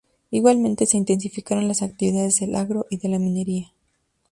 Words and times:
Igualmente 0.31 0.87
se 0.87 0.97
intensificaron 0.97 1.67
las 1.67 1.83
actividades 1.83 2.39
del 2.39 2.55
agro 2.55 2.87
y 2.89 2.97
de 2.97 3.07
la 3.09 3.19
minería. 3.19 3.71